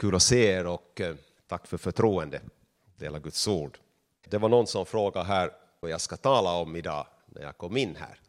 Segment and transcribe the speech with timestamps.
[0.00, 1.14] Kul att se er och eh,
[1.48, 2.40] tack för förtroende.
[2.96, 3.78] Dela Guds ord.
[4.28, 7.76] Det var någon som frågade här vad jag ska tala om idag när jag kom
[7.76, 8.20] in här.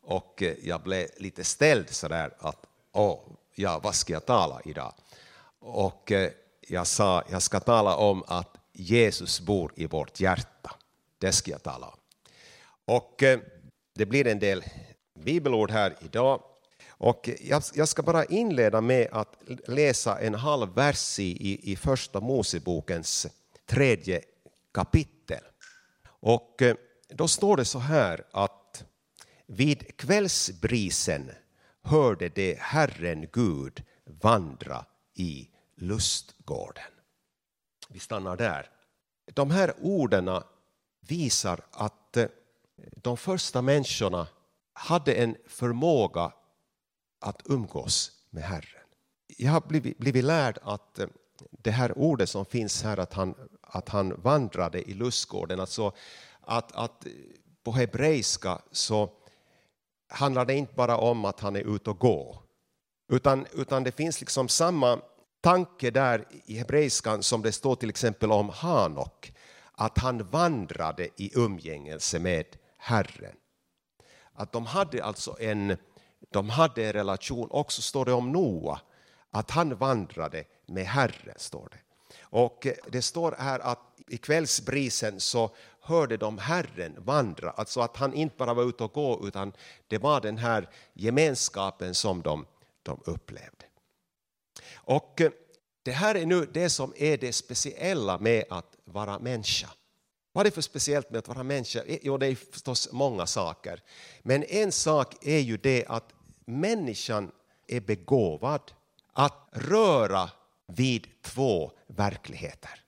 [0.00, 3.20] Och eh, jag blev lite ställd sådär att åh,
[3.54, 4.92] ja, vad ska jag tala idag?
[5.58, 10.74] Och eh, jag sa jag ska tala om att Jesus bor i vårt hjärta.
[11.18, 11.98] Det ska jag tala om.
[12.84, 13.22] Och
[13.94, 14.64] det blir en del
[15.14, 16.42] bibelord här idag
[16.98, 17.30] och
[17.74, 19.36] jag, ska bara inleda med att
[19.66, 23.26] läsa en halv vers i, i första Mosebokens
[23.66, 24.22] tredje
[24.72, 25.42] kapitel.
[26.06, 26.76] Och eh,
[27.08, 28.84] då står det så här att
[29.46, 31.30] vid kvällsbrisen
[31.82, 36.92] hörde det Herren Gud vandra i lustgården.
[37.88, 38.70] Vi stannar där.
[39.34, 40.30] De här orden
[41.00, 42.26] visar att eh,
[42.96, 44.26] de första människorna
[44.72, 46.32] hade en förmåga
[47.26, 48.84] att umgås med Herren.
[49.36, 51.06] Jag har blivit, blivit lärd att eh,
[51.50, 55.92] det här ordet som finns här, att han, att han vandrade i lustgården, alltså
[56.40, 57.12] att, att eh,
[57.64, 59.10] på hebreiska så
[60.08, 62.42] handlar det inte bara om att han är ute och går,
[63.12, 65.00] utan, utan det finns liksom samma
[65.40, 69.32] tanke där i hebreiskan som det står till exempel om Hanok,
[69.72, 73.36] att han vandrade i umgängelse med Herren.
[74.32, 75.76] Att de hade alltså en,
[76.30, 78.80] de hade en relation, också står det om Noa,
[79.30, 81.34] att han vandrade med Herren.
[81.36, 81.78] står det.
[82.20, 85.50] Och det står här att i kvällsbrisen så
[85.80, 89.52] hörde de Herren vandra, alltså att han inte bara var ute och gå utan
[89.86, 92.46] det var den här gemenskapen som de,
[92.82, 93.66] de upplevde.
[94.74, 95.20] Och
[95.82, 99.68] det här är nu det som är det speciella med att vara människa.
[100.36, 101.82] Vad är det för speciellt med att vara människa?
[101.82, 103.82] Eh, jo, det är förstås många saker.
[104.22, 107.30] Men en sak är ju det att människan
[107.66, 108.72] är begåvad
[109.12, 110.30] att röra
[110.66, 112.84] vid två verkligheter.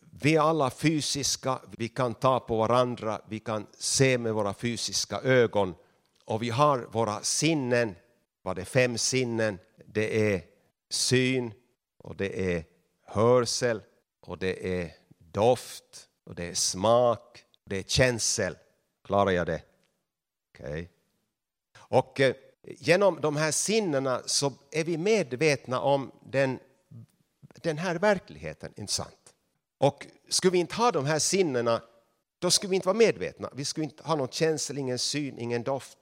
[0.00, 5.20] Vi är alla fysiska, vi kan ta på varandra, vi kan se med våra fysiska
[5.20, 5.74] ögon
[6.24, 7.94] och vi har våra sinnen,
[8.42, 10.42] vad det är fem sinnen, det är
[10.90, 11.52] syn
[11.98, 12.64] och det är
[13.06, 13.82] hörsel
[14.20, 18.56] och det är doft och det är smak, det är känsel.
[19.04, 19.62] Klarar jag det?
[20.54, 20.70] Okej.
[20.70, 20.86] Okay.
[21.76, 26.58] Och eh, genom de här sinnena så är vi medvetna om den,
[27.62, 29.34] den här verkligheten, inte sant?
[29.78, 31.82] Och skulle vi inte ha de här sinnena,
[32.38, 33.50] då skulle vi inte vara medvetna.
[33.54, 35.98] Vi skulle inte ha någon känsel, ingen syn, ingen doft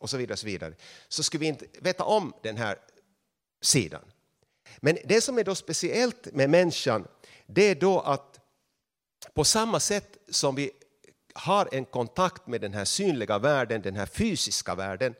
[0.00, 0.36] och så vidare.
[0.36, 0.74] Så, vidare.
[1.08, 2.78] så skulle vi inte veta om den här
[3.60, 4.02] sidan.
[4.80, 7.08] Men det som är då speciellt med människan,
[7.46, 8.31] det är då att
[9.34, 10.70] på samma sätt som vi
[11.34, 15.14] har en kontakt med den här synliga världen, den här fysiska världen,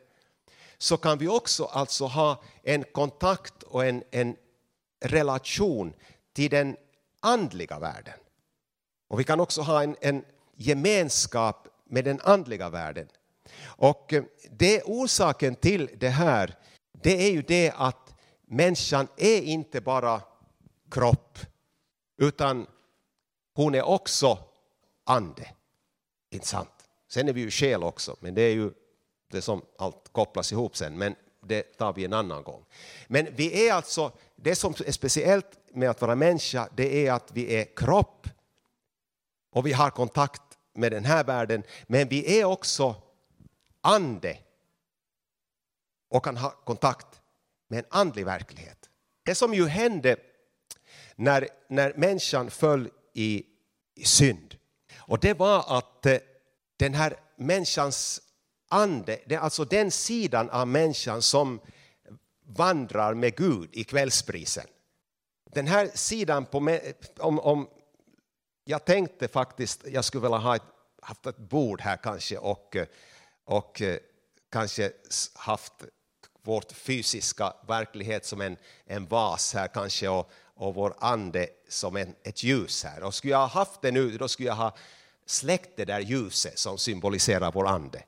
[0.78, 4.36] så kan vi också alltså ha en kontakt och en, en
[5.04, 5.94] relation
[6.32, 6.76] till den
[7.20, 8.18] andliga världen.
[9.08, 10.24] Och vi kan också ha en, en
[10.56, 13.08] gemenskap med den andliga världen.
[13.64, 16.56] Och eh, det orsaken till det här,
[17.02, 18.14] det är ju det att
[18.46, 20.20] människan är inte bara
[20.90, 21.38] kropp,
[22.16, 22.66] utan
[23.54, 24.38] hon är också
[25.04, 25.50] ande.
[26.30, 26.88] Inte sant?
[27.08, 28.70] Sen är vi ju själ också, men det är ju
[29.30, 32.64] det som allt kopplas ihop sen, men det tar vi en annan gång.
[33.06, 37.32] Men vi är alltså, det som är speciellt med att vara människa, det är att
[37.32, 38.28] vi är kropp
[39.52, 40.42] och vi har kontakt
[40.74, 42.94] med den här världen, men vi är också
[43.80, 44.38] ande
[46.08, 47.20] och kan ha kontakt
[47.68, 48.90] med en andlig verklighet.
[49.22, 50.16] Det som ju hände
[51.16, 53.44] när, när människan föll i,
[53.94, 54.56] i synd.
[54.98, 56.18] Och det var att eh,
[56.76, 58.22] den här människans
[58.68, 61.60] ande, det är alltså den sidan av människan som
[62.46, 64.66] vandrar med Gud i kvällsprisen.
[65.44, 66.78] Den här sidan, på,
[67.18, 67.68] om, om
[68.64, 70.62] jag tänkte faktiskt, jag skulle vilja ha ett,
[71.02, 72.86] haft ett bord här kanske och, eh,
[73.44, 73.98] och eh,
[74.50, 74.92] kanske
[75.34, 75.72] haft
[76.42, 82.14] vårt fysiska verklighet som en, en vas här kanske och, och vår ande som en,
[82.22, 83.02] ett ljus här.
[83.02, 84.76] Och skulle jag ha haft det nu, då skulle jag ha
[85.26, 88.04] släckt det där ljuset som symboliserar vår ande.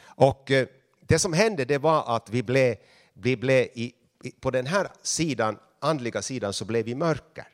[0.00, 0.68] Och eh,
[1.00, 2.76] det som hände det var att vi blev,
[3.12, 3.94] vi blev i,
[4.40, 7.48] på den här sidan, andliga sidan, så blev vi mörker.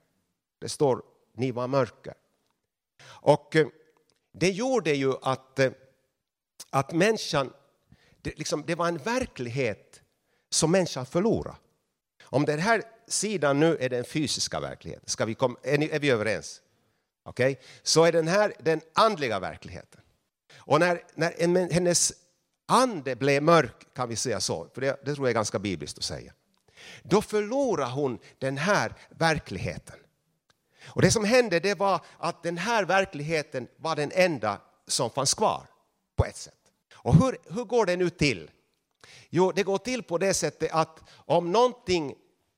[0.58, 1.02] Det står
[1.36, 2.14] ni var mörker.
[3.04, 3.66] Och eh,
[4.32, 5.70] det gjorde ju att, eh,
[6.70, 7.52] att människan,
[8.22, 10.00] det, liksom, det var en verklighet
[10.50, 11.56] som människan förlorade.
[12.22, 15.98] Om den här sidan nu är den fysiska verkligheten, Ska vi komma, är, ni, är
[15.98, 16.62] vi överens?
[17.24, 17.56] Okay?
[17.82, 20.00] Så är den här den andliga verkligheten.
[20.56, 22.12] Och när, när hennes
[22.66, 25.98] ande blev mörk, kan vi säga så, för det, det tror jag är ganska bibliskt
[25.98, 26.32] att säga.
[27.02, 29.96] då förlorar hon den här verkligheten.
[30.86, 35.34] Och det som hände det var att den här verkligheten var den enda som fanns
[35.34, 35.66] kvar
[36.16, 36.54] på ett sätt.
[36.94, 38.50] Och hur, hur går det nu till?
[39.30, 42.14] Jo, det går till på det sättet att om någonting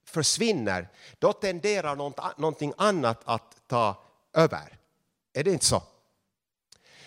[0.09, 0.89] försvinner,
[1.19, 1.95] då tenderar
[2.39, 4.77] någonting annat att ta över.
[5.33, 5.83] Är det inte så?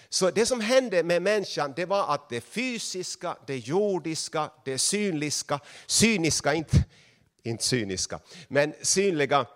[0.08, 5.61] Så det som hände med människan det var att det fysiska, det jordiska, det synliska,
[5.87, 6.85] cyniska, inte,
[7.43, 9.46] inte cyniska, men synliga,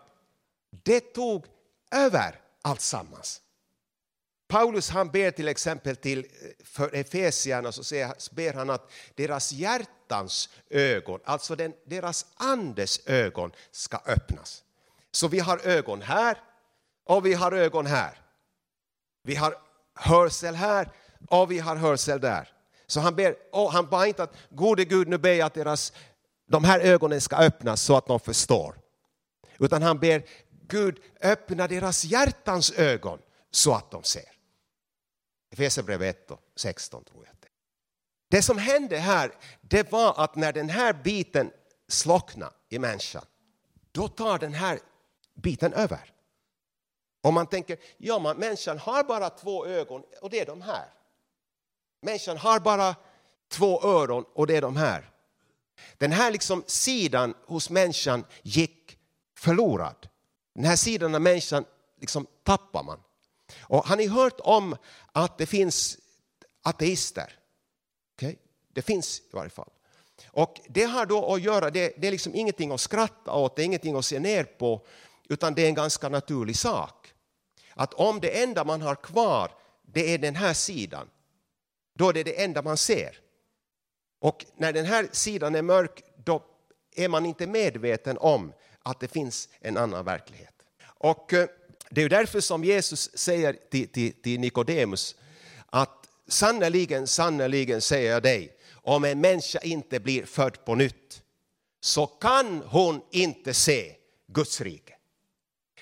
[0.70, 1.46] det tog
[1.90, 3.40] över alltsammans.
[4.48, 6.24] Paulus han ber till exempel till eh,
[6.64, 7.84] för Efesierna så
[8.30, 14.62] ber han att deras hjärta hjärtans ögon, alltså den, deras andes ögon ska öppnas.
[15.10, 16.36] Så vi har ögon här
[17.04, 18.18] och vi har ögon här.
[19.22, 19.56] Vi har
[19.94, 20.88] hörsel här
[21.28, 22.48] och vi har hörsel där.
[22.86, 25.92] Så han ber, och han bad inte att gode Gud nu ber jag att deras,
[26.48, 28.74] de här ögonen ska öppnas så att de förstår.
[29.58, 30.22] Utan han ber
[30.68, 33.18] Gud öppna deras hjärtans ögon
[33.50, 34.30] så att de ser.
[35.52, 37.43] Efesierbrevet 1 och 16 tror jag.
[38.34, 38.42] Det.
[38.42, 41.50] som hände här det var att när den här biten
[41.88, 43.24] slocknade i människan
[43.92, 44.78] då tar den här
[45.34, 46.12] biten över.
[47.22, 50.84] Om man tänker, ja man, människan har bara två ögon och det är de här.
[52.02, 52.96] Människan har bara
[53.48, 55.10] två öron och det är de här.
[55.98, 58.98] Den här liksom sidan hos människan gick
[59.38, 60.08] förlorad.
[60.54, 61.64] Den här sidan av människan
[62.00, 63.00] liksom tappar man.
[63.60, 64.76] Och har ni hört om
[65.12, 65.98] att det finns
[66.62, 67.40] ateister?
[68.14, 68.36] Okay?
[68.72, 69.70] Det finns i varje fall.
[70.26, 73.62] Och det har då att göra, det, det är liksom ingenting att skratta åt, det
[73.62, 74.86] är ingenting att se ner på,
[75.28, 77.14] utan det är en ganska naturlig sak.
[77.74, 79.50] Att om det enda man har kvar,
[79.82, 81.10] det är den här sidan,
[81.94, 83.20] då är det det enda man ser.
[84.20, 86.42] Och när den här sidan är mörk, då
[86.96, 90.54] är man inte medveten om att det finns en annan verklighet.
[90.84, 91.48] Och eh,
[91.90, 95.16] det är därför som Jesus säger till, till, till Nikodemus
[95.66, 101.22] att sannerligen, sannerligen säger jag dig, om en människa inte blir född på nytt
[101.80, 104.94] så kan hon inte se Guds rike.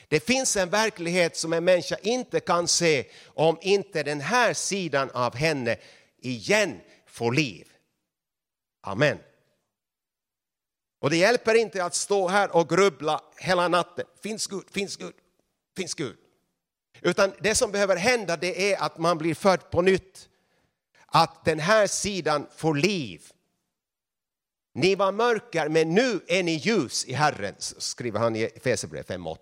[0.08, 5.10] Det finns en verklighet som en människa inte kan se om inte den här sidan
[5.10, 5.76] av henne
[6.18, 7.68] igen får liv.
[8.80, 9.18] Amen.
[11.00, 14.06] Och det hjälper inte att stå här och grubbla hela natten.
[14.22, 15.14] Finns Gud, finns Gud,
[15.76, 16.16] finns Gud.
[17.00, 20.28] Utan det som behöver hända det är att man blir född på nytt.
[21.14, 23.32] Att den här sidan får liv.
[24.74, 29.38] Ni var mörker men nu är ni ljus i Herren, skriver han i Efesierbrevet 5.8.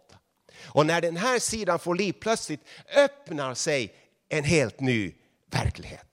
[0.67, 2.61] Och när den här sidan får liv plötsligt
[2.97, 3.95] öppnar sig
[4.29, 5.15] en helt ny
[5.47, 6.07] verklighet.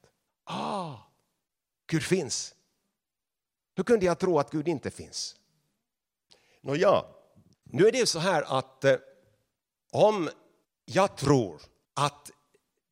[0.43, 0.95] Ah,
[1.87, 2.55] Gud finns.
[3.75, 5.35] Hur kunde jag tro att Gud inte finns?
[6.61, 7.05] Nåja,
[7.63, 8.95] nu är det så här att eh,
[9.91, 10.29] om
[10.85, 11.61] jag tror
[11.93, 12.31] att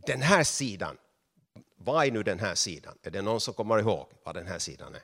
[0.05, 0.97] den här sidan,
[1.85, 2.97] vad är nu den här sidan?
[3.03, 5.03] Är det någon som kommer ihåg vad den här sidan är?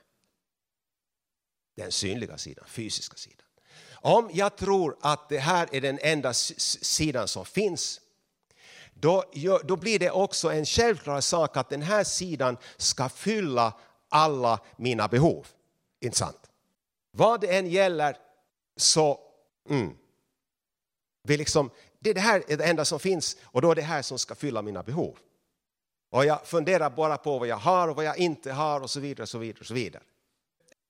[1.75, 3.45] Den synliga sidan, fysiska sidan.
[3.93, 8.01] Om jag tror att det här är den enda sidan som finns,
[8.93, 9.23] då,
[9.63, 13.73] då blir det också en självklar sak att den här sidan ska fylla
[14.09, 15.47] alla mina behov.
[15.99, 16.49] Inte sant?
[17.11, 18.17] Vad det än gäller
[18.77, 19.19] så,
[19.69, 19.97] mm,
[21.23, 24.01] vi liksom, det, det här är det enda som finns och då är det här
[24.01, 25.17] som ska fylla mina behov.
[26.11, 28.99] Och jag funderar bara på vad jag har och vad jag inte har och så
[28.99, 29.23] vidare.
[29.23, 30.03] Och så vidare, och så vidare.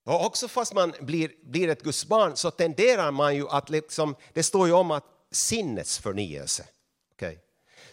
[0.04, 4.16] Och också fast man blir, blir ett Guds barn så tenderar man ju att, liksom,
[4.34, 6.66] det står ju om att sinnets förnyelse.
[7.14, 7.38] Okay?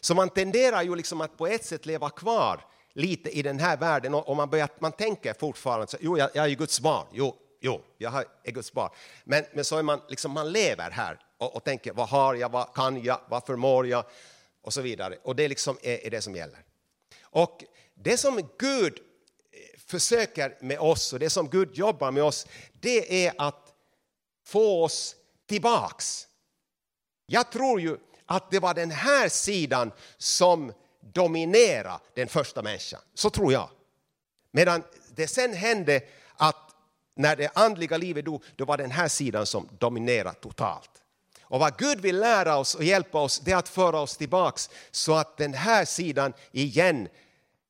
[0.00, 3.76] Så man tenderar ju liksom att på ett sätt leva kvar lite i den här
[3.76, 7.06] världen och man, börjar, man tänker fortfarande så, jo jag, jag är ju Guds barn,
[7.12, 8.90] jo, jo jag är Guds barn.
[9.24, 12.48] Men, men så är man, liksom, man lever här och, och tänker vad har jag,
[12.48, 14.04] vad kan jag, vad förmår jag
[14.62, 15.18] och så vidare.
[15.22, 16.67] Och det liksom är, är det som gäller.
[17.38, 17.64] Och
[17.94, 22.46] det som Gud eh, försöker med oss och det som Gud jobbar med oss,
[22.80, 23.74] det är att
[24.44, 25.16] få oss
[25.46, 26.26] tillbaks.
[27.26, 33.00] Jag tror ju att det var den här sidan som dominerade den första människan.
[33.14, 33.70] Så tror jag.
[34.52, 34.82] Medan
[35.14, 36.00] det sen hände
[36.36, 36.74] att
[37.14, 40.90] när det andliga livet dog, då var den här sidan som dominerade totalt.
[41.42, 44.70] Och vad Gud vill lära oss och hjälpa oss, det är att föra oss tillbaks
[44.90, 47.08] så att den här sidan igen,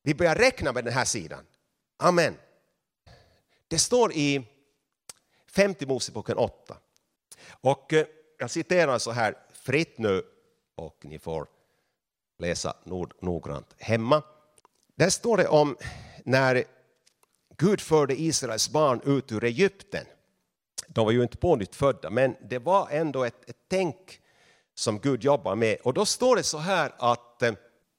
[0.09, 1.45] vi börjar räkna med den här sidan.
[1.97, 2.35] Amen.
[3.67, 4.47] Det står i
[5.51, 6.77] femte Moseboken 8.
[7.61, 8.05] Och eh,
[8.39, 10.23] jag citerar så här fritt nu
[10.75, 11.47] och ni får
[12.37, 12.73] läsa
[13.21, 14.23] noggrant hemma.
[14.95, 15.77] Där står det om
[16.23, 16.63] när
[17.57, 20.05] Gud förde Israels barn ut ur Egypten.
[20.87, 24.21] De var ju inte pånyttfödda, men det var ändå ett, ett tänk
[24.73, 25.77] som Gud jobbar med.
[25.83, 27.53] Och då står det så här att eh,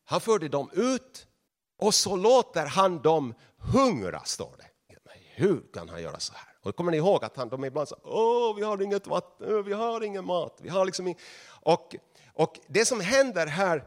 [0.04, 1.26] han förde dem ut
[1.80, 4.64] och så låter han dem hungra, står det.
[5.34, 6.54] Hur kan han göra så här?
[6.62, 9.72] Och kommer ni ihåg att han, de ibland sa, åh, vi har inget vatten, vi
[9.72, 11.14] har ingen mat, vi har liksom
[11.49, 11.96] och,
[12.34, 13.84] och det som händer här,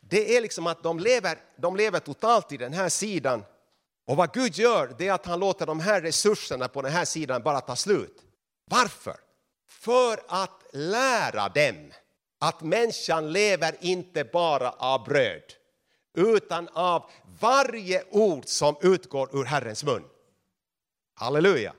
[0.00, 3.44] det är liksom att de lever, de lever totalt i den här sidan.
[4.06, 7.04] Och vad Gud gör, det är att han låter de här resurserna på den här
[7.04, 8.22] sidan bara ta slut.
[8.70, 9.16] Varför?
[9.68, 11.92] För att lära dem
[12.40, 15.42] att människan lever inte bara av bröd,
[16.14, 20.04] utan av varje ord som utgår ur Herrens mun.
[21.14, 21.74] Halleluja!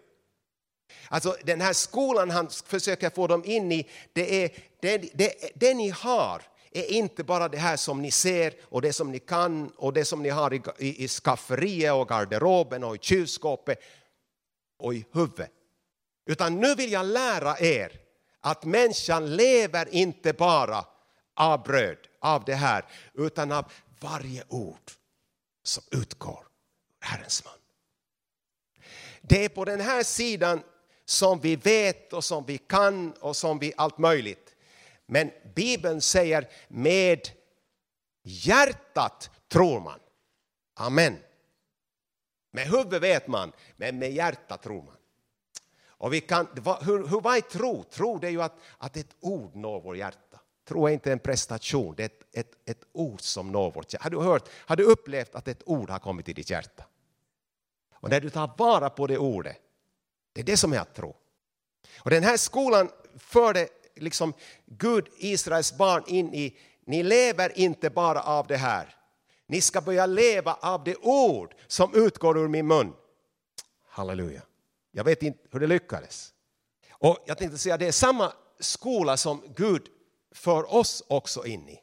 [1.09, 4.49] Alltså den här skolan han försöker få dem in i, det är
[4.79, 8.93] det, det, det ni har är inte bara det här som ni ser och det
[8.93, 12.95] som ni kan och det som ni har i, i, i skafferiet och garderoben och
[12.95, 13.79] i kylskåpet
[14.77, 15.51] och i huvudet.
[16.25, 17.91] Utan nu vill jag lära er
[18.41, 20.85] att människan lever inte bara
[21.35, 23.71] av bröd, av det här, utan av
[24.05, 24.91] varje ord
[25.63, 26.47] som utgår
[27.01, 27.53] ur Herrens mun.
[29.21, 30.63] Det är på den här sidan
[31.05, 34.55] som vi vet och som vi kan och som vi allt möjligt.
[35.05, 37.29] Men Bibeln säger med
[38.23, 39.99] hjärtat tror man.
[40.73, 41.17] Amen.
[42.51, 44.97] Med huvudet vet man, men med hjärtat tror man.
[45.97, 46.47] Och vi kan,
[46.81, 47.83] hur, hur, vad är tro?
[47.83, 50.19] Tro det är ju att, att ett ord når vårt hjärta.
[50.65, 54.03] Tro är inte en prestation, det är ett, ett, ett ord som når vårt hjärta.
[54.03, 56.85] Har du, hört, har du upplevt att ett ord har kommit till ditt hjärta?
[57.93, 59.57] Och när du tar vara på det ordet,
[60.33, 61.15] det är det som är att tro.
[61.99, 64.33] Och den här skolan förde liksom
[64.65, 68.95] Gud, Israels barn in i, ni lever inte bara av det här.
[69.47, 72.93] Ni ska börja leva av det ord som utgår ur min mun.
[73.87, 74.41] Halleluja.
[74.91, 76.33] Jag vet inte hur det lyckades.
[76.91, 79.87] Och jag tänkte säga det är samma skola som Gud
[80.35, 81.81] för oss också in i.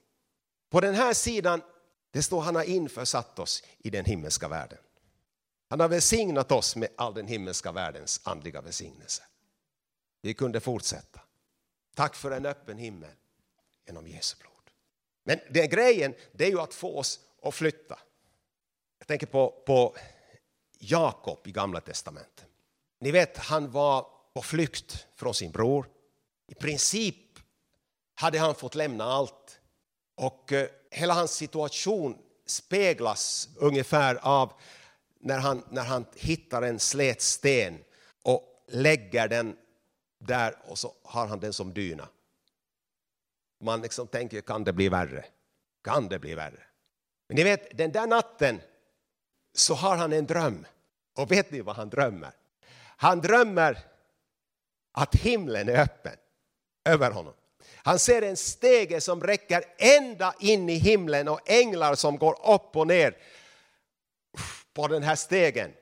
[0.70, 1.62] På den här sidan,
[2.10, 4.78] det står han har införsatt oss i den himmelska världen.
[5.68, 9.22] Han har välsignat oss med all den himmelska världens andliga välsignelse.
[10.22, 11.20] Vi kunde fortsätta.
[11.94, 13.10] Tack för en öppen himmel
[13.86, 14.52] genom Jesu blod.
[15.24, 17.98] Men den grejen, det är ju att få oss att flytta.
[18.98, 19.96] Jag tänker på, på
[20.78, 22.46] Jakob i Gamla Testamentet.
[23.00, 25.88] Ni vet, han var på flykt från sin bror.
[26.46, 27.16] I princip
[28.14, 29.60] hade han fått lämna allt.
[30.14, 34.52] Och eh, hela hans situation speglas ungefär av
[35.20, 37.84] när han, när han hittar en slät sten
[38.22, 39.56] och lägger den
[40.18, 42.08] där och så har han den som dyna.
[43.60, 45.24] Man liksom tänker, kan det bli värre?
[45.84, 46.62] Kan det bli värre?
[47.28, 48.60] Men ni vet, den där natten
[49.54, 50.66] så har han en dröm.
[51.16, 52.32] Och vet ni vad han drömmer?
[52.96, 53.78] Han drömmer
[54.92, 56.16] att himlen är öppen
[56.84, 57.34] över honom.
[57.84, 62.76] Han ser en stege som räcker ända in i himlen och änglar som går upp
[62.76, 63.16] och ner
[64.74, 65.72] på den här stegen.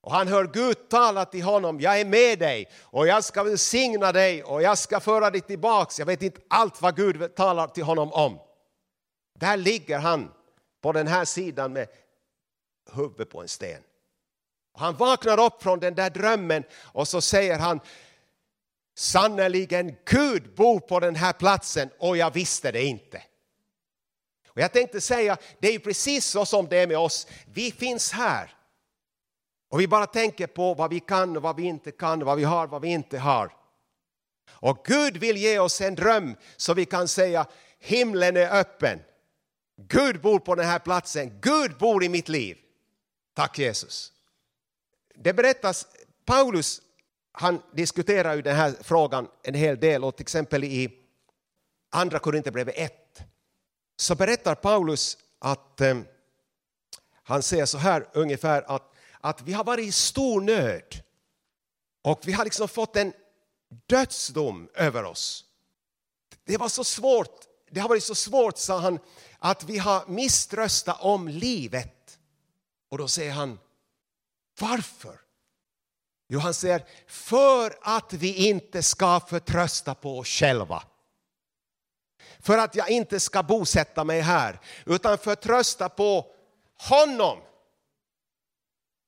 [0.00, 4.12] Och han hör Gud tala till honom, jag är med dig och jag ska välsigna
[4.12, 5.98] dig och jag ska föra dig tillbaks.
[5.98, 8.38] Jag vet inte allt vad Gud talar till honom om.
[9.38, 10.32] Där ligger han
[10.82, 11.88] på den här sidan med
[12.92, 13.82] huvudet på en sten.
[14.74, 17.80] Han vaknar upp från den där drömmen och så säger han
[18.98, 23.22] sannerligen Gud bor på den här platsen och jag visste det inte.
[24.48, 27.26] Och jag tänkte säga, det är precis så som det är med oss.
[27.46, 28.54] Vi finns här.
[29.68, 32.44] Och vi bara tänker på vad vi kan och vad vi inte kan, vad vi
[32.44, 33.52] har och vad vi inte har.
[34.50, 37.46] Och Gud vill ge oss en dröm så vi kan säga
[37.78, 39.00] himlen är öppen.
[39.76, 41.40] Gud bor på den här platsen.
[41.40, 42.58] Gud bor i mitt liv.
[43.34, 44.12] Tack Jesus.
[45.14, 45.86] Det berättas,
[46.24, 46.82] Paulus
[47.40, 50.90] han diskuterar ju den här frågan en hel del och till exempel i
[51.90, 53.22] andra Korinthierbrevet 1
[53.96, 55.98] så berättar Paulus att eh,
[57.22, 61.02] han säger så här ungefär att, att vi har varit i stor nöd
[62.02, 63.12] och vi har liksom fått en
[63.86, 65.44] dödsdom över oss.
[66.44, 68.98] Det var så svårt, det har varit så svårt, sa han,
[69.38, 72.18] att vi har misströstat om livet.
[72.88, 73.58] Och då säger han,
[74.60, 75.27] varför?
[76.28, 80.82] Jo, han säger, för att vi inte ska förtrösta på oss själva
[82.40, 86.34] för att jag inte ska bosätta mig här, utan förtrösta på
[86.88, 87.38] honom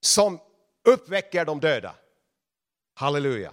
[0.01, 0.41] som
[0.85, 1.95] uppväcker de döda.
[2.95, 3.53] Halleluja.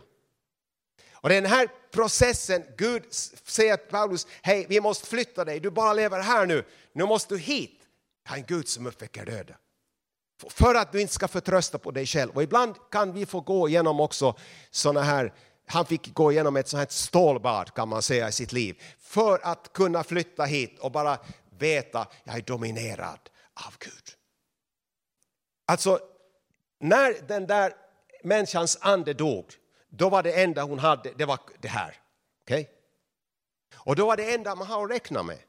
[1.12, 3.03] Och den här processen, Gud
[3.43, 7.33] säger till Paulus, hej vi måste flytta dig, du bara lever här nu, nu måste
[7.33, 7.81] du hit.
[8.24, 9.55] Jag är en Gud som uppväcker döda.
[10.50, 12.32] För att du inte ska förtrösta på dig själv.
[12.32, 14.36] Och ibland kan vi få gå igenom också
[14.72, 15.34] sådana här
[15.70, 19.39] han fick gå igenom ett sånt här stålbad kan man säga i sitt liv för
[19.44, 21.20] att kunna flytta hit och bara
[21.60, 24.03] veta jag är dominerad av Gud.
[25.65, 26.00] Alltså,
[26.79, 27.74] när den där
[28.24, 29.53] människans ande dog,
[29.89, 31.96] då var det enda hon hade, det var det här.
[32.44, 32.65] Okay?
[33.75, 35.39] Och då var det enda man har att räkna med.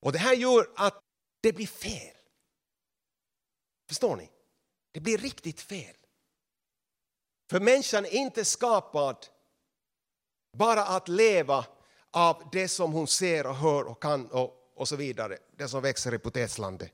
[0.00, 1.00] Och det här gör att
[1.40, 2.15] det blir fel.
[3.86, 4.30] Förstår ni?
[4.92, 5.96] Det blir riktigt fel.
[7.50, 9.26] För människan är inte skapad
[10.52, 11.66] bara att leva
[12.10, 15.82] av det som hon ser och hör och kan och, och så vidare, det som
[15.82, 16.92] växer i potetslandet.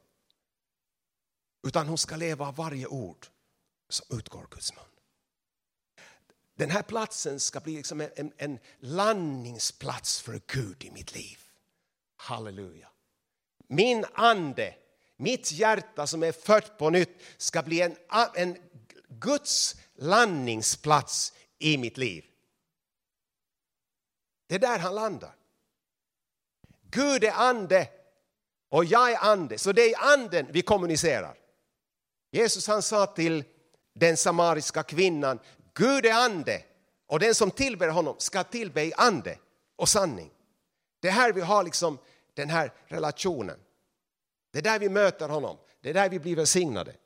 [1.66, 3.26] Utan hon ska leva av varje ord
[3.88, 4.84] som utgår Guds mun.
[6.54, 11.38] Den här platsen ska bli liksom en, en landningsplats för Gud i mitt liv.
[12.16, 12.88] Halleluja.
[13.66, 14.74] Min ande,
[15.16, 17.96] mitt hjärta som är fött på nytt ska bli en,
[18.34, 18.56] en
[19.08, 22.24] Guds landningsplats i mitt liv.
[24.48, 25.34] Det är där han landar.
[26.90, 27.88] Gud är ande
[28.68, 31.38] och jag är ande, så det är i anden vi kommunicerar.
[32.30, 33.44] Jesus han sa till
[33.94, 35.38] den samariska kvinnan,
[35.74, 36.62] Gud är ande
[37.06, 39.38] och den som tillber honom ska tillbe i ande
[39.76, 40.30] och sanning.
[41.00, 41.98] Det är här vi har liksom
[42.34, 43.58] den här relationen.
[44.52, 46.96] Det är där vi möter honom, det är där vi blir välsignade.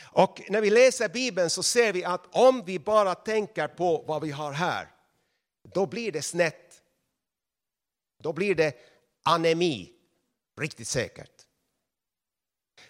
[0.00, 4.22] Och när vi läser Bibeln så ser vi att om vi bara tänker på vad
[4.22, 4.88] vi har här,
[5.62, 6.82] då blir det snett.
[8.22, 8.74] Då blir det
[9.22, 9.92] anemi,
[10.60, 11.32] riktigt säkert.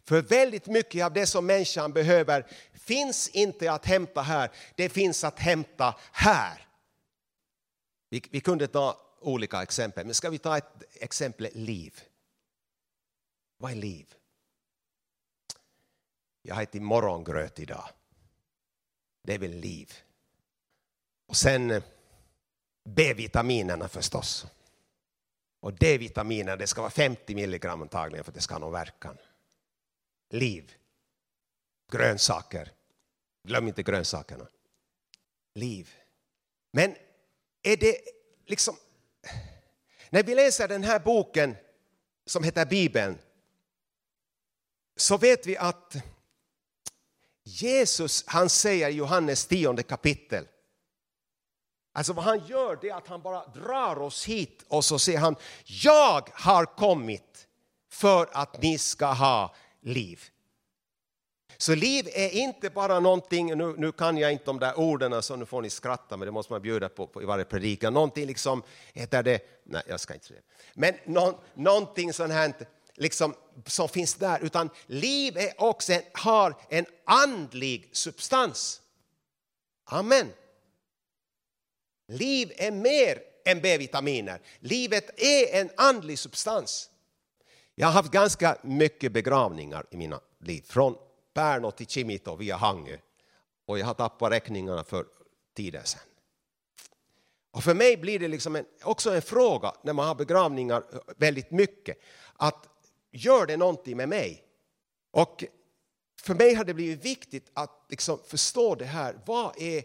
[0.04, 5.24] För väldigt mycket av det som människan behöver finns inte att hämta här, det finns
[5.24, 6.68] att hämta här.
[8.08, 12.00] Vi, vi kunde ta olika exempel, men ska vi ta ett exempel liv?
[13.58, 14.14] Vad är liv?
[16.42, 17.88] Jag har ätit morgongröt idag.
[19.22, 19.92] Det är väl liv.
[21.26, 21.82] Och sen
[22.84, 24.46] B-vitaminerna förstås.
[25.60, 29.18] Och D-vitaminer, det ska vara 50 milligram antagligen för att det ska ha någon verkan.
[30.30, 30.74] Liv.
[31.92, 32.72] Grönsaker.
[33.44, 34.48] Glöm inte grönsakerna.
[35.54, 35.94] Liv.
[36.72, 36.96] Men
[37.62, 38.00] är det
[38.46, 38.76] liksom...
[40.10, 41.56] När vi läser den här boken
[42.26, 43.18] som heter Bibeln
[45.00, 45.96] så vet vi att
[47.44, 50.44] Jesus han säger i Johannes tionde kapitel
[51.92, 55.18] Alltså vad han gör det är att han bara drar oss hit och så säger
[55.18, 57.48] han Jag har kommit
[57.90, 60.22] för att ni ska ha liv.
[61.56, 65.36] Så liv är inte bara någonting, nu, nu kan jag inte de där orden så
[65.36, 68.26] nu får ni skratta men det måste man bjuda på, på i varje predikan, någonting
[68.26, 72.54] liksom, heter det, nej jag ska inte säga det, men no, någonting sånt här
[72.98, 73.34] liksom,
[73.66, 78.80] som finns där, utan liv är också en, har en andlig substans.
[79.84, 80.32] Amen.
[82.08, 84.40] Liv är mer än B-vitaminer.
[84.60, 86.90] Livet är en andlig substans.
[87.74, 90.96] Jag har haft ganska mycket begravningar i mina liv, från
[91.34, 92.96] Pärno till Kimito via Hangö.
[93.66, 95.06] Och jag har tappat räkningarna för
[95.56, 96.00] tiden sedan.
[97.50, 100.82] Och för mig blir det liksom en, också en fråga när man har begravningar
[101.16, 101.98] väldigt mycket,
[102.32, 102.68] att
[103.10, 104.44] gör det någonting med mig?
[105.10, 105.44] Och
[106.20, 109.20] för mig har det blivit viktigt att liksom förstå det här.
[109.26, 109.84] Vad, är,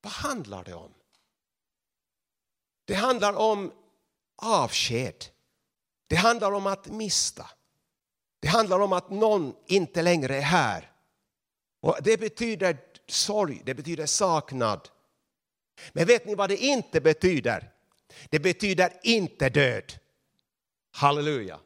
[0.00, 0.94] vad handlar det om?
[2.84, 3.72] Det handlar om
[4.36, 5.24] avsked.
[6.06, 7.50] Det handlar om att mista.
[8.40, 10.92] Det handlar om att någon inte längre är här.
[11.80, 14.88] Och det betyder sorg, det betyder saknad.
[15.92, 17.72] Men vet ni vad det inte betyder?
[18.30, 19.92] Det betyder inte död.
[20.90, 21.60] Halleluja.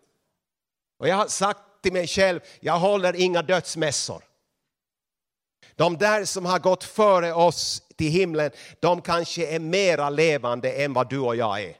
[0.99, 4.25] Och jag har sagt till mig själv, jag håller inga dödsmässor.
[5.75, 10.93] De där som har gått före oss till himlen, de kanske är mera levande än
[10.93, 11.77] vad du och jag är.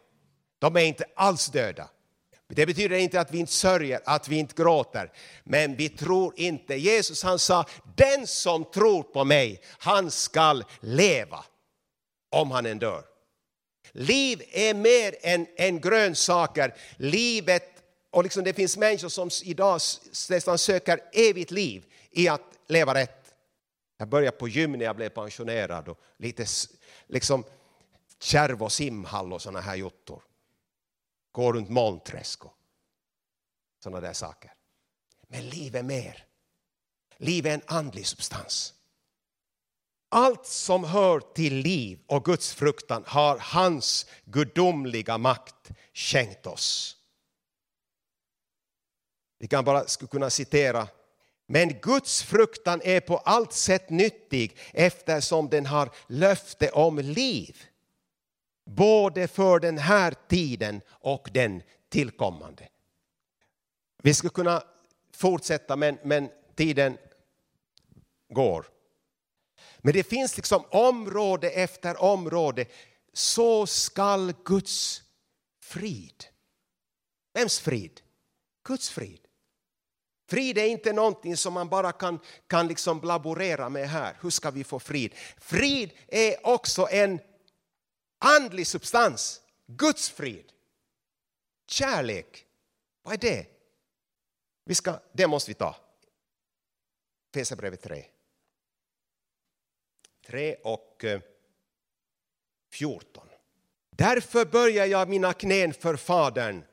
[0.59, 1.89] De är inte alls döda.
[2.49, 5.13] Det betyder inte att vi inte sörjer, att vi inte gråter,
[5.45, 6.75] men vi tror inte.
[6.75, 7.65] Jesus han sa,
[7.97, 11.45] den som tror på mig, han skall leva
[12.31, 13.05] om han än dör.
[13.93, 16.75] Liv är mer än, än grönsaker.
[16.97, 17.78] Livet
[18.11, 19.81] och liksom det finns människor som idag
[20.31, 23.35] nästan söker evigt liv i att leva rätt.
[23.97, 26.47] Jag började på gym när jag blev pensionerad och lite
[27.07, 27.45] liksom
[28.21, 30.23] kärv och simhall och sådana här jottor.
[31.33, 32.55] Gå runt molnträsk och
[33.83, 34.53] sådana där saker.
[35.29, 36.25] Men liv är mer.
[37.17, 38.75] Liv är en andlig substans.
[40.09, 46.98] Allt som hör till liv och Guds fruktan har hans gudomliga makt skänkt oss.
[49.39, 50.89] Vi kan bara skulle kunna citera
[51.51, 57.65] Men Guds fruktan är på allt sätt nyttig eftersom den har löfte om liv.
[58.65, 62.69] Både för den här tiden och den tillkommande.
[64.03, 64.63] Vi skulle kunna
[65.13, 66.99] fortsätta men, men tiden
[68.29, 68.67] går.
[69.79, 72.67] Men det finns liksom område efter område.
[73.13, 75.03] Så skall Guds
[75.61, 76.25] frid.
[77.35, 78.01] Vems frid?
[78.65, 79.28] Guds frid.
[80.29, 84.17] Frid är inte någonting som man bara kan, kan liksom laborera med här.
[84.21, 85.15] Hur ska vi få frid?
[85.37, 87.21] Frid är också en
[88.19, 89.43] andlig substans.
[89.67, 90.53] Guds frid.
[91.67, 92.47] Kärlek.
[93.03, 93.47] Vad är det?
[94.65, 95.77] Vi ska, det måste vi ta.
[97.35, 98.05] Fesebrevet 3.
[100.27, 101.21] 3 och eh,
[102.73, 103.29] 14.
[103.91, 106.65] Därför börjar jag mina knän för Fadern,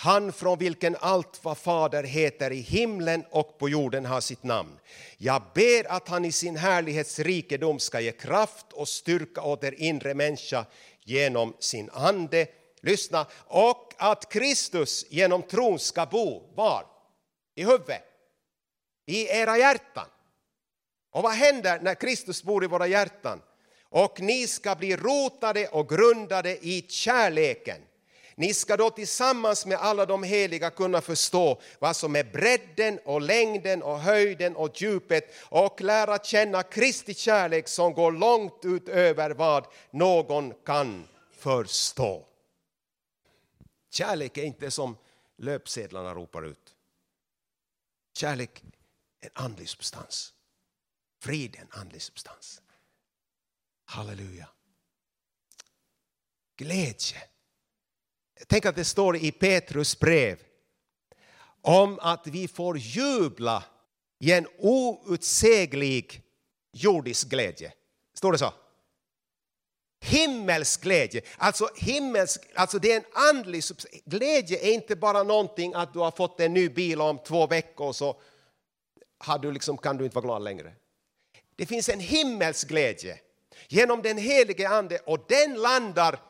[0.00, 4.78] han från vilken allt vad Fader heter i himlen och på jorden har sitt namn.
[5.16, 10.14] Jag ber att han i sin härlighetsrikedom ska ge kraft och styrka åt er inre
[10.14, 10.64] människa
[11.04, 12.46] genom sin ande.
[12.80, 16.86] Lyssna, och att Kristus genom tron ska bo, var?
[17.54, 18.02] I huvudet,
[19.06, 20.06] i era hjärtan.
[21.10, 23.42] Och vad händer när Kristus bor i våra hjärtan?
[23.88, 27.80] Och ni ska bli rotade och grundade i kärleken.
[28.40, 33.20] Ni ska då tillsammans med alla de heliga kunna förstå vad som är bredden och
[33.20, 39.66] längden och höjden och djupet och lära känna Kristi kärlek som går långt utöver vad
[39.90, 42.26] någon kan förstå.
[43.90, 44.96] Kärlek är inte som
[45.36, 46.74] löpsedlarna ropar ut.
[48.14, 48.62] Kärlek
[49.20, 50.34] är en andlig substans.
[51.18, 52.62] Frid är en andlig substans.
[53.84, 54.48] Halleluja.
[56.56, 57.22] Glädje.
[58.46, 60.38] Tänk att det står i Petrus brev
[61.62, 63.64] om att vi får jubla
[64.20, 66.22] i en outsäglig
[66.72, 67.72] jordisk glädje.
[68.14, 68.52] Står det så?
[70.02, 73.62] Himmelsk glädje, alltså, himmelsk, alltså det är en andlig
[74.04, 77.92] Glädje är inte bara någonting att du har fått en ny bil om två veckor
[77.92, 78.20] så
[79.18, 80.72] har du liksom, kan du inte vara glad längre.
[81.56, 83.18] Det finns en himmelsk glädje
[83.68, 86.20] genom den helige ande och den landar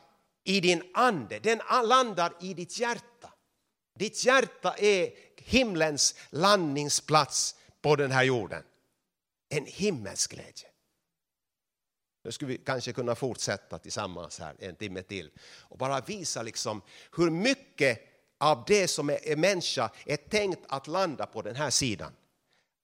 [0.43, 3.33] i din ande, den landar i ditt hjärta.
[3.99, 8.63] Ditt hjärta är himlens landningsplats på den här jorden.
[9.49, 10.67] En himmelsk glädje.
[12.23, 16.81] Nu skulle vi kanske kunna fortsätta tillsammans här en timme till och bara visa liksom
[17.17, 18.01] hur mycket
[18.39, 22.13] av det som är människa är tänkt att landa på den här sidan.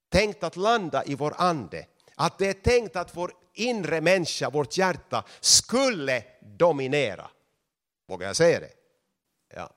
[0.10, 1.86] Tänkt att landa i vår ande.
[2.16, 7.30] Att det är tänkt att vår inre människa, vårt hjärta, skulle dominera.
[8.08, 8.72] Vågar jag säga det?
[9.54, 9.74] Ja.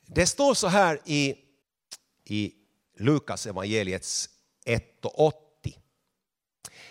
[0.00, 1.36] Det står så här i,
[2.24, 2.54] i
[2.94, 4.30] Lukas evangeliets
[4.64, 5.78] 1 och 80.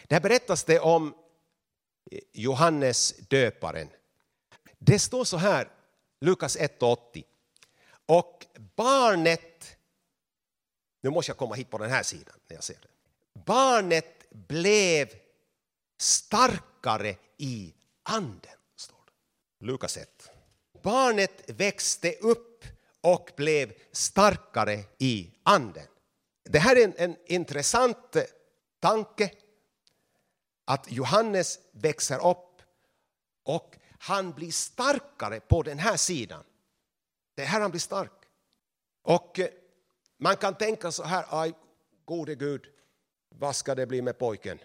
[0.04, 1.14] Där berättas det om
[2.12, 3.90] eh, Johannes döparen.
[4.78, 5.72] Det står så här,
[6.22, 7.24] Lukas 1 och 80.
[8.06, 8.46] Och
[8.76, 9.78] barnet,
[11.02, 12.90] nu måste jag komma hit på den här sidan när jag ser det.
[13.46, 15.10] Barnet blev
[15.98, 18.58] starkare i anden.
[18.76, 19.66] Står det.
[19.66, 20.32] Lukas 1.
[20.82, 22.66] Barnet växte upp
[23.02, 25.88] och blev starkare i anden.
[26.44, 28.18] Det här är en, en intressant
[28.80, 29.32] tanke
[30.66, 32.62] att Johannes växer upp
[33.44, 36.44] och han blir starkare på den här sidan.
[37.36, 38.12] Det är här han blir stark.
[39.02, 39.50] Och eh,
[40.18, 41.54] man kan tänka så här, aj
[42.06, 42.66] gode Gud,
[43.30, 44.60] vad ska det bli med pojken?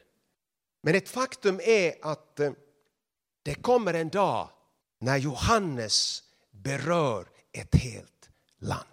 [0.83, 2.53] Men ett faktum är att eh,
[3.43, 4.49] det kommer en dag
[4.99, 8.31] när Johannes berör ett helt
[8.61, 8.85] land.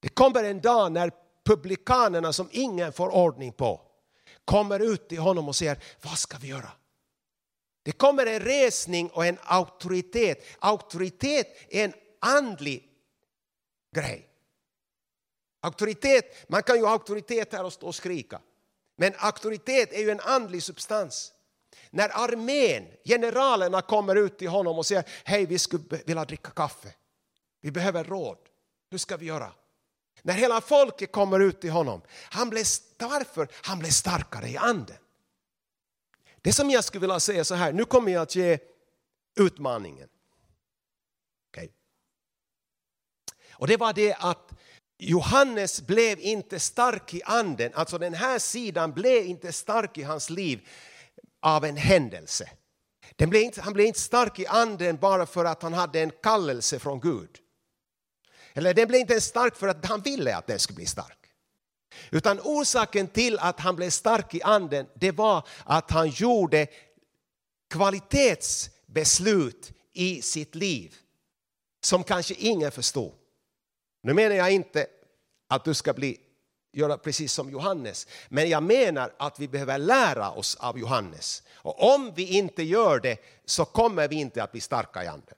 [0.00, 1.10] Det kommer en dag när
[1.44, 3.90] publikanerna som ingen får ordning på
[4.44, 6.72] kommer ut till honom och säger, vad ska vi göra?
[7.82, 10.44] Det kommer en resning och en auktoritet.
[10.58, 12.88] Auktoritet är en andlig
[13.94, 14.26] grej.
[15.60, 18.40] Auktoritet, man kan ju ha auktoritet här och stå och skrika.
[18.96, 21.32] Men auktoritet är ju en andlig substans.
[21.90, 26.94] När armén, generalerna kommer ut till honom och säger hej vi skulle vilja dricka kaffe.
[27.60, 28.38] Vi behöver råd.
[28.90, 29.52] Hur ska vi göra?
[30.22, 32.64] När hela folket kommer ut till honom, han blev,
[32.98, 33.48] varför?
[33.52, 34.96] Han blev starkare i anden.
[36.42, 38.58] Det som jag skulle vilja säga så här, nu kommer jag att ge
[39.34, 40.08] utmaningen.
[41.50, 41.68] Okay.
[43.52, 44.52] Och det var det att
[44.98, 50.30] Johannes blev inte stark i anden, alltså den här sidan blev inte stark i hans
[50.30, 50.68] liv
[51.40, 52.50] av en händelse.
[53.16, 56.12] Den blev inte, han blev inte stark i anden bara för att han hade en
[56.22, 57.38] kallelse från Gud.
[58.52, 61.16] Eller den blev inte stark för att han ville att den skulle bli stark.
[62.10, 66.66] Utan orsaken till att han blev stark i anden, det var att han gjorde
[67.70, 70.96] kvalitetsbeslut i sitt liv
[71.84, 73.14] som kanske ingen förstod.
[74.02, 74.86] Nu menar jag inte
[75.48, 76.20] att du ska bli,
[76.72, 81.42] göra precis som Johannes, men jag menar att vi behöver lära oss av Johannes.
[81.54, 85.34] Och om vi inte gör det så kommer vi inte att bli starka i anden.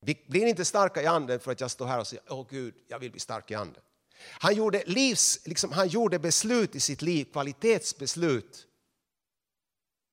[0.00, 2.74] Vi blir inte starka i anden för att jag står här och säger, åh Gud,
[2.88, 3.82] jag vill bli stark i anden.
[4.30, 8.66] Han gjorde, livs, liksom, han gjorde beslut i sitt liv, kvalitetsbeslut.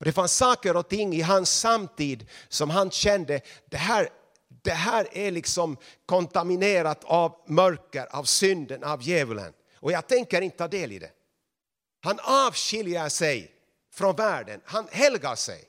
[0.04, 3.40] Det fanns saker och ting i hans samtid som han kände,
[3.70, 4.08] det här,
[4.62, 9.52] det här är liksom kontaminerat av mörker, av synden, av djävulen.
[9.82, 11.12] Och jag tänker inte ta del i det.
[12.00, 13.54] Han avskiljer sig
[13.90, 15.64] från världen, han helgar sig.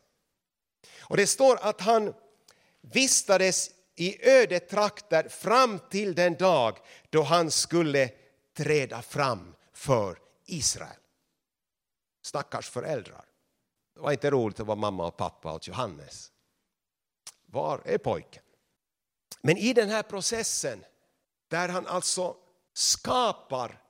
[1.00, 2.14] Och det står att han
[2.82, 6.78] vistades i öde trakter fram till den dag
[7.10, 8.10] då han skulle
[8.58, 11.00] träda fram för Israel.
[12.22, 13.26] Stackars föräldrar.
[13.96, 16.32] Det var inte roligt att vara mamma och pappa åt Johannes.
[17.46, 18.44] Var är pojken?
[19.42, 20.86] Men i den här processen
[21.48, 22.36] där han alltså
[22.74, 23.83] skapar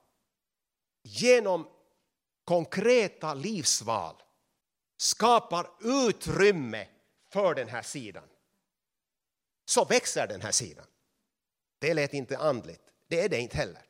[1.04, 1.68] genom
[2.44, 4.16] konkreta livsval
[4.98, 6.88] skapar utrymme
[7.30, 8.24] för den här sidan
[9.66, 10.86] så växer den här sidan.
[11.80, 13.82] Det lät inte andligt, det är det inte heller.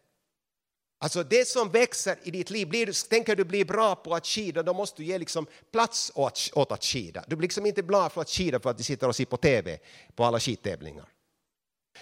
[1.04, 4.64] Alltså det som växer i ditt liv, blir, tänker du bli bra på att skida,
[4.64, 7.24] då måste du ge liksom plats åt, åt att skida.
[7.28, 9.38] Du blir liksom inte bra för att skida för att du sitter och ser på
[9.38, 9.80] TV
[10.16, 11.10] på alla skidtävlingar.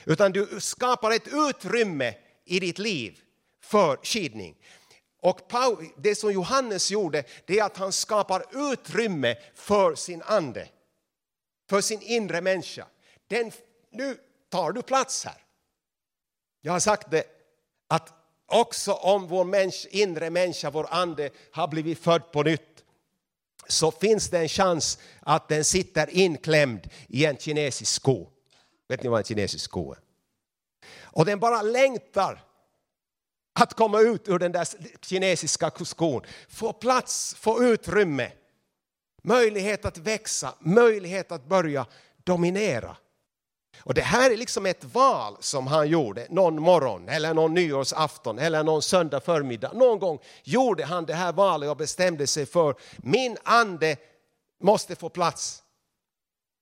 [0.06, 3.19] Utan du skapar ett utrymme i ditt liv
[3.63, 4.56] för skidning.
[5.22, 5.40] Och
[5.98, 10.68] det som Johannes gjorde, det är att han skapar utrymme för sin ande,
[11.70, 12.88] för sin inre människa.
[13.28, 13.52] Den,
[13.92, 14.18] nu
[14.50, 15.44] tar du plats här.
[16.62, 17.24] Jag har sagt det
[17.88, 18.14] att
[18.46, 22.84] också om vår människa, inre människa, vår ande har blivit född på nytt
[23.68, 28.30] så finns det en chans att den sitter inklämd i en kinesisk sko.
[28.88, 30.00] Vet ni vad en kinesisk sko är?
[31.02, 32.44] Och den bara längtar
[33.54, 34.68] att komma ut ur den där
[35.02, 38.32] kinesiska skon, få plats, få utrymme,
[39.24, 41.86] möjlighet att växa, möjlighet att börja
[42.24, 42.96] dominera.
[43.84, 48.40] Och det här är liksom ett val som han gjorde någon morgon eller någon nyårsafton
[48.40, 49.74] eller någon söndag förmiddag.
[49.74, 53.98] Någon gång gjorde han det här valet och bestämde sig för min ande
[54.62, 55.61] måste få plats.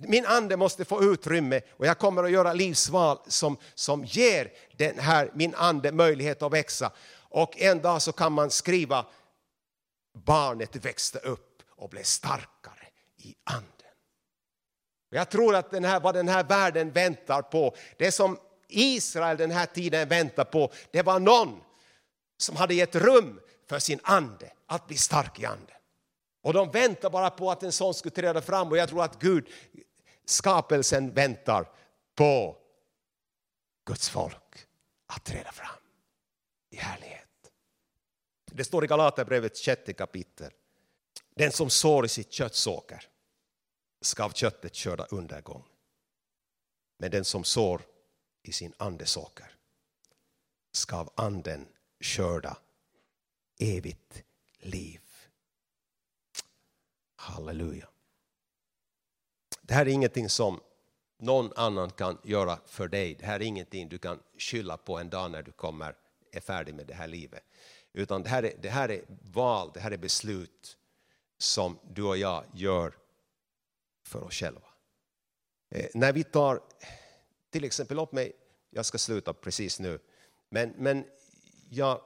[0.07, 4.99] Min ande måste få utrymme och jag kommer att göra livsval som, som ger den
[4.99, 6.91] här, min ande möjlighet att växa.
[7.29, 9.05] Och en dag så kan man skriva
[10.13, 13.65] barnet växte upp och blev starkare i anden.
[15.09, 19.51] Jag tror att den här, vad den här världen väntar på, det som Israel den
[19.51, 21.62] här tiden väntar på, det var någon
[22.38, 25.75] som hade gett rum för sin ande att bli stark i anden.
[26.43, 29.19] Och de väntar bara på att en sån skulle träda fram och jag tror att
[29.19, 29.47] Gud,
[30.30, 31.72] skapelsen väntar
[32.15, 32.58] på
[33.86, 34.68] Guds folk
[35.08, 35.82] att träda fram
[36.70, 37.52] i härlighet.
[38.46, 40.52] Det står i Galaterbrevets sjätte kapitel.
[41.36, 43.10] Den som sår i sitt köttsåker
[44.02, 45.65] ska av köttet skörda undergång.
[46.98, 47.82] Men den som sår
[48.44, 49.56] i sin andesåker
[50.72, 51.68] ska av anden
[52.00, 52.58] körda
[53.60, 54.24] evigt
[54.60, 55.02] liv.
[57.15, 57.89] Halleluja.
[59.69, 60.60] Det här är ingenting som
[61.19, 63.15] någon annan kan göra för dig.
[63.19, 65.95] Det här är ingenting du kan skylla på en dag när du kommer,
[66.32, 67.43] är färdig med det här livet.
[67.93, 69.01] Utan det här är, det här är
[69.34, 70.77] val, det här är beslut
[71.38, 72.93] som du och jag gör
[74.03, 74.67] för oss själva.
[75.69, 76.62] Eh, när vi tar,
[77.49, 78.32] till exempel, låt mig,
[78.69, 79.99] jag ska sluta precis nu,
[80.49, 81.05] men, men
[81.69, 82.01] jag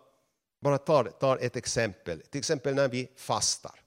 [0.60, 3.80] bara tar, tar ett exempel, till exempel när vi fastar.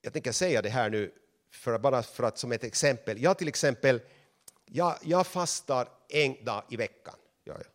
[0.00, 1.12] Jag tänker säga det här nu
[1.50, 3.22] för, bara för att som ett exempel.
[3.22, 4.00] Jag till exempel,
[4.64, 7.14] jag, jag fastar en dag i veckan.
[7.44, 7.70] Ja, ja.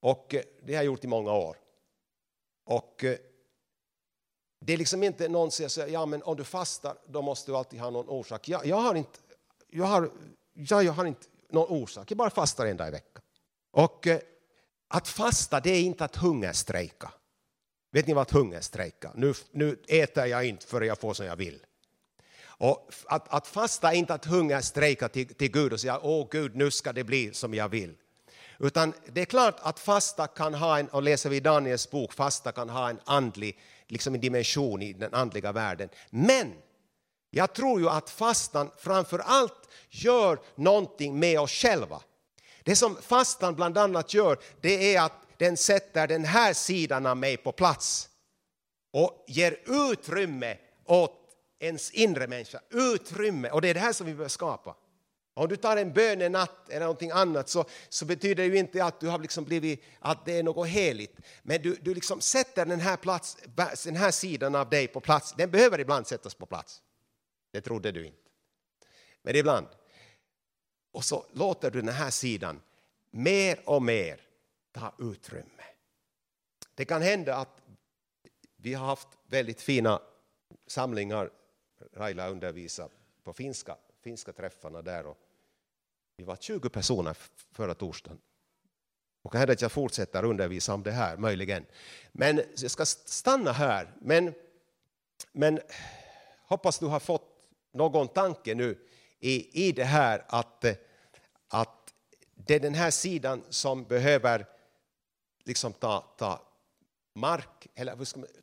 [0.00, 1.56] Och eh, det har jag gjort i många år.
[2.64, 3.18] Och eh,
[4.60, 7.56] det är liksom inte någon som säger ja men om du fastar då måste du
[7.56, 8.48] alltid ha någon orsak.
[8.48, 9.18] Jag, jag har, inte,
[9.68, 10.10] jag har,
[10.52, 13.22] jag, jag har inte någon orsak, jag bara fastar en dag i veckan.
[13.70, 14.20] Och eh,
[14.88, 17.12] att fasta det är inte att hungerstrejka.
[17.92, 19.12] Vet ni vad att hungerstrejka?
[19.14, 21.66] Nu, nu äter jag inte förrän jag får som jag vill.
[22.58, 26.56] Och att, att fasta är inte att hungerstrejka till, till Gud och säga åh Gud
[26.56, 27.94] nu ska det bli som jag vill.
[28.58, 32.52] Utan det är klart att fasta kan ha en, och läser vi Daniels bok, fasta
[32.52, 35.88] kan ha en andlig liksom en dimension i den andliga världen.
[36.10, 36.54] Men
[37.30, 42.00] jag tror ju att fastan framför allt gör någonting med oss själva.
[42.62, 47.16] Det som fastan bland annat gör, det är att den sätter den här sidan av
[47.16, 48.08] mig på plats
[48.92, 51.27] och ger utrymme åt
[51.58, 52.60] ens inre människa.
[52.70, 54.76] Utrymme, och det är det här som vi behöver skapa.
[55.34, 59.00] Om du tar en bönenatt eller någonting annat så, så betyder det ju inte att
[59.00, 61.16] du har liksom blivit, att det är något heligt.
[61.42, 63.36] Men du, du liksom sätter den här, plats,
[63.84, 65.34] den här sidan av dig på plats.
[65.36, 66.82] Den behöver ibland sättas på plats.
[67.52, 68.30] Det trodde du inte.
[69.22, 69.66] Men ibland.
[70.92, 72.60] Och så låter du den här sidan
[73.10, 74.20] mer och mer
[74.72, 75.64] ta utrymme.
[76.74, 77.60] Det kan hända att
[78.56, 80.00] vi har haft väldigt fina
[80.66, 81.30] samlingar.
[81.92, 82.90] Raila undervisade
[83.22, 85.06] på finska, finska träffarna där.
[85.06, 85.18] Och
[86.16, 87.16] vi var 20 personer
[87.52, 88.18] förra torsdagen.
[89.22, 91.66] Och kanske att jag fortsätter undervisa om det här, möjligen.
[92.12, 93.92] Men jag ska stanna här.
[94.00, 94.34] Men,
[95.32, 95.60] men
[96.42, 97.38] hoppas du har fått
[97.72, 98.78] någon tanke nu
[99.18, 100.64] i, i det här att,
[101.48, 101.94] att
[102.34, 104.46] det är den här sidan som behöver
[105.44, 106.47] liksom ta, ta
[107.18, 107.96] mark, eller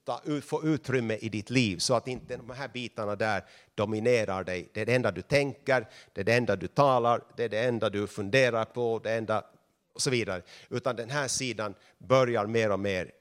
[0.06, 4.70] ta, få utrymme i ditt liv så att inte de här bitarna där dominerar dig.
[4.74, 7.60] Det är det enda du tänker, det är det enda du talar, det är det
[7.60, 9.46] enda du funderar på, det enda
[9.94, 10.42] och så vidare.
[10.70, 13.12] Utan den här sidan börjar mer och mer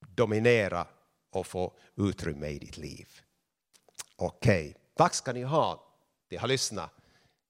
[0.00, 0.86] dominera
[1.30, 3.08] och få utrymme i ditt liv.
[4.16, 4.82] Okej, okay.
[4.94, 5.86] tack ska ni ha.
[6.28, 6.90] Det har lyssnat.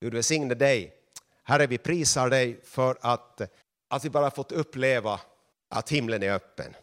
[0.00, 0.94] Gud välsigne dig.
[1.42, 3.40] Herre, vi prisar dig för att,
[3.88, 5.20] att vi bara fått uppleva
[5.68, 6.74] att himlen är öppen.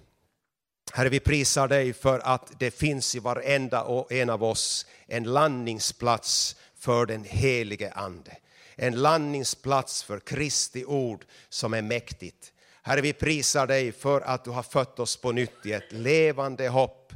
[0.97, 5.23] Herre, vi prisar dig för att det finns i varenda och en av oss en
[5.23, 8.38] landningsplats för den helige Ande.
[8.75, 12.51] En landningsplats för Kristi ord som är mäktigt.
[12.81, 16.67] Herre, vi prisar dig för att du har fött oss på nytt i ett levande
[16.67, 17.13] hopp.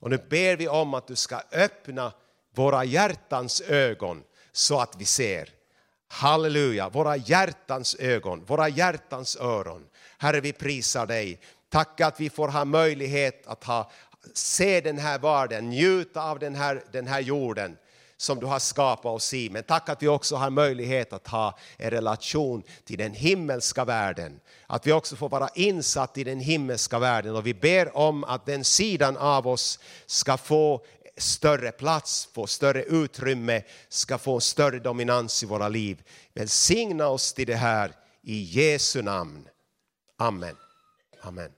[0.00, 2.12] Och nu ber vi om att du ska öppna
[2.54, 5.48] våra hjärtans ögon så att vi ser.
[6.08, 9.86] Halleluja, våra hjärtans ögon, våra hjärtans öron.
[10.18, 11.40] Herre, vi prisar dig
[11.74, 13.90] Tack att vi får ha möjlighet att ha,
[14.34, 17.76] se den här världen, njuta av den här, den här jorden
[18.16, 19.50] som du har skapat oss i.
[19.50, 24.40] Men tack att vi också har möjlighet att ha en relation till den himmelska världen.
[24.66, 28.46] Att vi också får vara insatt i den himmelska världen och vi ber om att
[28.46, 30.84] den sidan av oss ska få
[31.16, 36.02] större plats, få större utrymme, ska få större dominans i våra liv.
[36.34, 39.48] Välsigna oss till det här i Jesu namn.
[40.18, 40.56] Amen.
[41.20, 41.50] Amen.